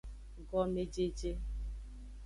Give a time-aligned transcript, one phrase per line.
[0.47, 1.31] Gomejeje.